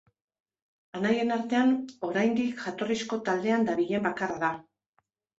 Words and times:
Anaien 0.99 1.33
artean, 1.33 1.73
oraindik 2.07 2.63
jatorrizko 2.63 3.19
taldean 3.27 3.67
dabilen 3.69 4.07
bakarra 4.07 4.39
da. 4.45 4.51